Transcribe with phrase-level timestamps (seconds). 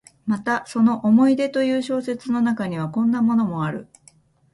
[0.25, 3.87] またその「思い出」という小説の中には、こんなのもある。